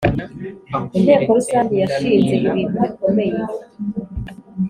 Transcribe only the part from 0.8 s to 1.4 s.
Inteko